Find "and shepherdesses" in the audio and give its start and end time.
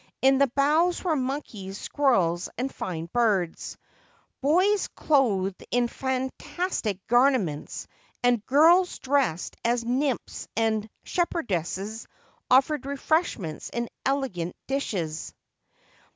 10.57-12.07